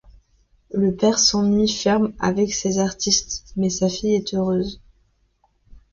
[0.71, 4.81] Le père s’ennuie ferme avec ces artistes, mais sa fille est heureuse.